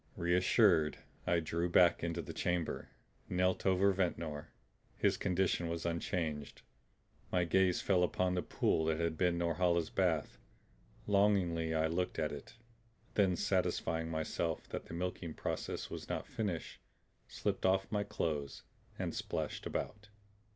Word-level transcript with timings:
Reassured, 0.17 0.97
I 1.27 1.39
drew 1.41 1.69
back 1.69 2.03
into 2.03 2.23
the 2.23 2.33
chamber, 2.33 2.89
knelt 3.29 3.67
over 3.67 3.91
Ventnor. 3.91 4.51
His 4.97 5.15
condition 5.15 5.69
was 5.69 5.85
unchanged. 5.85 6.63
My 7.31 7.43
gaze 7.43 7.81
fell 7.81 8.01
upon 8.01 8.33
the 8.33 8.41
pool 8.41 8.85
that 8.85 8.99
had 8.99 9.15
been 9.15 9.37
Norhala's 9.37 9.91
bath. 9.91 10.39
Longingly 11.05 11.75
I 11.75 11.85
looked 11.85 12.17
at 12.17 12.31
it; 12.31 12.55
then 13.13 13.35
satisfying 13.35 14.09
myself 14.09 14.67
that 14.69 14.85
the 14.85 14.95
milking 14.95 15.35
process 15.35 15.91
was 15.91 16.09
not 16.09 16.25
finished, 16.25 16.79
slipped 17.27 17.63
off 17.63 17.91
my 17.91 18.03
clothes 18.03 18.63
and 18.97 19.13
splashed 19.13 19.67
about. 19.67 20.09